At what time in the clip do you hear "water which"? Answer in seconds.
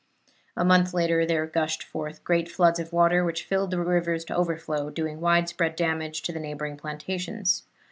2.91-3.43